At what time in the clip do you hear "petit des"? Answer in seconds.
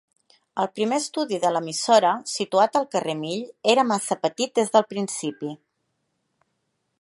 4.25-4.75